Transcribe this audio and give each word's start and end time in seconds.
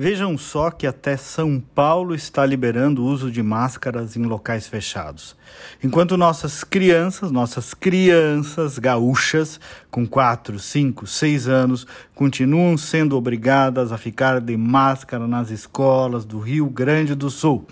Vejam 0.00 0.38
só 0.38 0.70
que 0.70 0.86
até 0.86 1.16
São 1.16 1.58
Paulo 1.58 2.14
está 2.14 2.46
liberando 2.46 3.02
o 3.02 3.06
uso 3.06 3.32
de 3.32 3.42
máscaras 3.42 4.16
em 4.16 4.22
locais 4.22 4.68
fechados. 4.68 5.36
Enquanto 5.82 6.16
nossas 6.16 6.62
crianças, 6.62 7.32
nossas 7.32 7.74
crianças 7.74 8.78
gaúchas 8.78 9.58
com 9.90 10.06
4, 10.06 10.56
5, 10.56 11.04
6 11.04 11.48
anos 11.48 11.84
continuam 12.14 12.78
sendo 12.78 13.16
obrigadas 13.16 13.90
a 13.90 13.98
ficar 13.98 14.40
de 14.40 14.56
máscara 14.56 15.26
nas 15.26 15.50
escolas 15.50 16.24
do 16.24 16.38
Rio 16.38 16.70
Grande 16.70 17.16
do 17.16 17.28
Sul. 17.28 17.66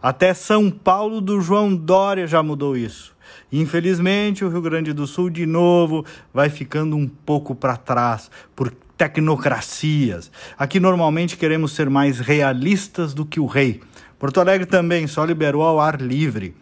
Até 0.00 0.32
São 0.32 0.70
Paulo 0.70 1.20
do 1.20 1.40
João 1.40 1.74
Dória 1.74 2.28
já 2.28 2.40
mudou 2.40 2.76
isso. 2.76 3.13
Infelizmente, 3.52 4.44
o 4.44 4.48
Rio 4.48 4.60
Grande 4.60 4.92
do 4.92 5.06
Sul, 5.06 5.30
de 5.30 5.46
novo, 5.46 6.04
vai 6.32 6.48
ficando 6.48 6.96
um 6.96 7.06
pouco 7.06 7.54
para 7.54 7.76
trás 7.76 8.30
por 8.54 8.70
tecnocracias. 8.96 10.30
Aqui 10.58 10.78
normalmente 10.78 11.36
queremos 11.36 11.72
ser 11.72 11.90
mais 11.90 12.20
realistas 12.20 13.12
do 13.12 13.24
que 13.24 13.40
o 13.40 13.46
rei. 13.46 13.80
Porto 14.18 14.40
Alegre 14.40 14.66
também 14.66 15.06
só 15.06 15.24
liberou 15.24 15.62
ao 15.62 15.80
ar 15.80 16.00
livre. 16.00 16.54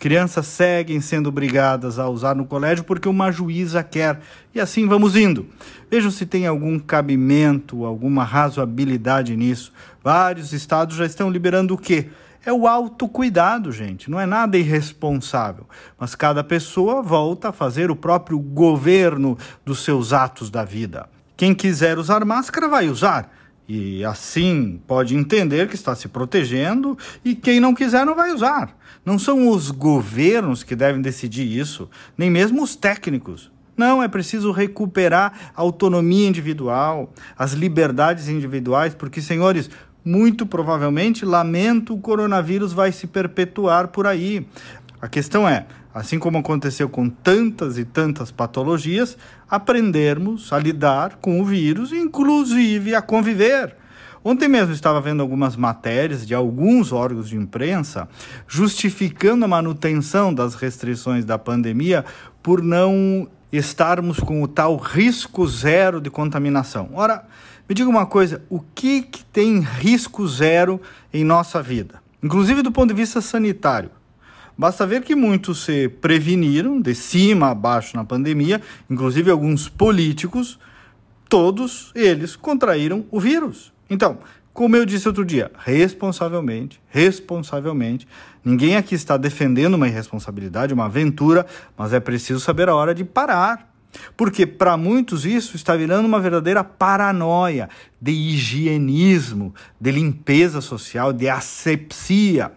Crianças 0.00 0.46
seguem 0.46 0.98
sendo 0.98 1.28
obrigadas 1.28 1.98
a 1.98 2.08
usar 2.08 2.34
no 2.34 2.46
colégio 2.46 2.82
porque 2.84 3.06
uma 3.06 3.30
juíza 3.30 3.82
quer. 3.82 4.18
E 4.54 4.58
assim 4.58 4.88
vamos 4.88 5.14
indo. 5.14 5.46
Vejam 5.90 6.10
se 6.10 6.24
tem 6.24 6.46
algum 6.46 6.78
cabimento, 6.78 7.84
alguma 7.84 8.24
razoabilidade 8.24 9.36
nisso. 9.36 9.70
Vários 10.02 10.54
estados 10.54 10.96
já 10.96 11.04
estão 11.04 11.28
liberando 11.28 11.74
o 11.74 11.78
quê? 11.78 12.08
É 12.44 12.52
o 12.52 12.66
autocuidado, 12.66 13.70
gente. 13.70 14.10
Não 14.10 14.18
é 14.18 14.26
nada 14.26 14.56
irresponsável. 14.56 15.66
Mas 15.98 16.14
cada 16.14 16.42
pessoa 16.42 17.02
volta 17.02 17.50
a 17.50 17.52
fazer 17.52 17.90
o 17.90 17.96
próprio 17.96 18.38
governo 18.38 19.36
dos 19.64 19.84
seus 19.84 20.12
atos 20.12 20.50
da 20.50 20.64
vida. 20.64 21.08
Quem 21.36 21.54
quiser 21.54 21.98
usar 21.98 22.24
máscara 22.24 22.68
vai 22.68 22.88
usar. 22.88 23.30
E 23.68 24.04
assim 24.04 24.80
pode 24.86 25.14
entender 25.14 25.68
que 25.68 25.76
está 25.76 25.94
se 25.94 26.08
protegendo, 26.08 26.98
e 27.24 27.36
quem 27.36 27.60
não 27.60 27.72
quiser 27.72 28.04
não 28.04 28.16
vai 28.16 28.32
usar. 28.32 28.76
Não 29.04 29.16
são 29.16 29.48
os 29.48 29.70
governos 29.70 30.64
que 30.64 30.74
devem 30.74 31.00
decidir 31.00 31.46
isso, 31.46 31.88
nem 32.18 32.28
mesmo 32.28 32.64
os 32.64 32.74
técnicos. 32.74 33.50
Não, 33.76 34.02
é 34.02 34.08
preciso 34.08 34.50
recuperar 34.50 35.52
a 35.56 35.60
autonomia 35.62 36.28
individual, 36.28 37.12
as 37.38 37.52
liberdades 37.52 38.28
individuais, 38.28 38.94
porque, 38.94 39.22
senhores, 39.22 39.70
muito 40.04 40.46
provavelmente, 40.46 41.24
lamento, 41.24 41.94
o 41.94 42.00
coronavírus 42.00 42.72
vai 42.72 42.92
se 42.92 43.06
perpetuar 43.06 43.88
por 43.88 44.06
aí. 44.06 44.46
A 45.00 45.08
questão 45.08 45.48
é, 45.48 45.66
assim 45.94 46.18
como 46.18 46.38
aconteceu 46.38 46.88
com 46.88 47.08
tantas 47.08 47.78
e 47.78 47.84
tantas 47.84 48.30
patologias, 48.30 49.16
aprendermos 49.48 50.52
a 50.52 50.58
lidar 50.58 51.16
com 51.20 51.40
o 51.40 51.44
vírus, 51.44 51.92
inclusive 51.92 52.94
a 52.94 53.02
conviver. 53.02 53.76
Ontem 54.22 54.48
mesmo 54.48 54.74
estava 54.74 55.00
vendo 55.00 55.22
algumas 55.22 55.56
matérias 55.56 56.26
de 56.26 56.34
alguns 56.34 56.92
órgãos 56.92 57.28
de 57.28 57.36
imprensa 57.36 58.06
justificando 58.46 59.46
a 59.46 59.48
manutenção 59.48 60.32
das 60.32 60.54
restrições 60.54 61.24
da 61.24 61.38
pandemia 61.38 62.04
por 62.42 62.62
não 62.62 63.26
estarmos 63.52 64.20
com 64.20 64.42
o 64.42 64.48
tal 64.48 64.76
risco 64.76 65.46
zero 65.46 66.00
de 66.00 66.10
contaminação. 66.10 66.90
Ora, 66.94 67.24
me 67.68 67.74
diga 67.74 67.88
uma 67.88 68.06
coisa: 68.06 68.42
o 68.48 68.60
que, 68.60 69.02
que 69.02 69.24
tem 69.24 69.60
risco 69.60 70.26
zero 70.26 70.80
em 71.12 71.24
nossa 71.24 71.62
vida? 71.62 72.02
Inclusive 72.22 72.62
do 72.62 72.72
ponto 72.72 72.88
de 72.88 72.94
vista 72.94 73.20
sanitário. 73.20 73.90
Basta 74.56 74.86
ver 74.86 75.02
que 75.02 75.14
muitos 75.14 75.64
se 75.64 75.88
preveniram 75.88 76.80
de 76.80 76.94
cima 76.94 77.48
a 77.48 77.54
baixo 77.54 77.96
na 77.96 78.04
pandemia, 78.04 78.60
inclusive 78.90 79.30
alguns 79.30 79.70
políticos, 79.70 80.58
todos 81.30 81.90
eles 81.94 82.36
contraíram 82.36 83.06
o 83.10 83.18
vírus. 83.18 83.72
Então, 83.88 84.18
como 84.52 84.76
eu 84.76 84.84
disse 84.84 85.06
outro 85.06 85.24
dia, 85.24 85.50
responsavelmente, 85.58 86.80
responsavelmente, 86.88 88.06
ninguém 88.44 88.76
aqui 88.76 88.94
está 88.94 89.16
defendendo 89.16 89.74
uma 89.74 89.88
irresponsabilidade, 89.88 90.74
uma 90.74 90.86
aventura, 90.86 91.46
mas 91.76 91.92
é 91.92 92.00
preciso 92.00 92.40
saber 92.40 92.68
a 92.68 92.74
hora 92.74 92.94
de 92.94 93.04
parar. 93.04 93.68
Porque 94.16 94.46
para 94.46 94.76
muitos 94.76 95.24
isso 95.24 95.56
está 95.56 95.74
virando 95.74 96.06
uma 96.06 96.20
verdadeira 96.20 96.62
paranoia 96.62 97.68
de 98.00 98.12
higienismo, 98.12 99.52
de 99.80 99.90
limpeza 99.90 100.60
social, 100.60 101.12
de 101.12 101.28
asepsia 101.28 102.52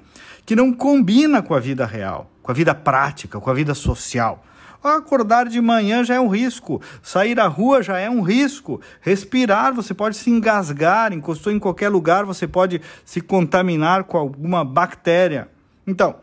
que 0.45 0.55
não 0.55 0.73
combina 0.73 1.41
com 1.41 1.53
a 1.53 1.59
vida 1.59 1.85
real, 1.85 2.29
com 2.41 2.51
a 2.51 2.53
vida 2.53 2.75
prática, 2.75 3.39
com 3.39 3.49
a 3.49 3.53
vida 3.53 3.73
social. 3.73 4.43
Acordar 4.83 5.47
de 5.47 5.61
manhã 5.61 6.03
já 6.03 6.15
é 6.15 6.19
um 6.19 6.27
risco, 6.27 6.81
sair 7.01 7.39
à 7.39 7.47
rua 7.47 7.81
já 7.81 7.97
é 7.97 8.09
um 8.09 8.21
risco, 8.21 8.81
respirar 8.99 9.73
você 9.73 9.93
pode 9.93 10.17
se 10.17 10.29
engasgar, 10.29 11.13
encostou 11.13 11.53
em 11.53 11.59
qualquer 11.59 11.87
lugar 11.87 12.25
você 12.25 12.45
pode 12.45 12.81
se 13.05 13.21
contaminar 13.21 14.03
com 14.03 14.17
alguma 14.17 14.65
bactéria. 14.65 15.47
Então, 15.87 16.17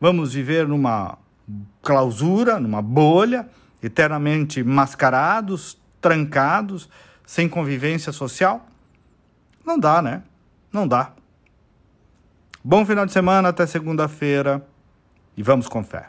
vamos 0.00 0.32
viver 0.32 0.68
numa 0.68 1.18
clausura, 1.82 2.60
numa 2.60 2.80
bolha, 2.80 3.48
eternamente 3.82 4.62
mascarados, 4.62 5.76
trancados, 6.00 6.88
sem 7.26 7.48
convivência 7.48 8.12
social? 8.12 8.64
Não 9.66 9.78
dá, 9.78 10.00
né? 10.00 10.22
Não 10.72 10.86
dá. 10.86 11.12
Bom 12.62 12.86
final 12.86 13.04
de 13.04 13.12
semana, 13.12 13.48
até 13.48 13.66
segunda-feira 13.66 14.64
e 15.36 15.42
vamos 15.42 15.66
com 15.68 15.82
fé. 15.82 16.06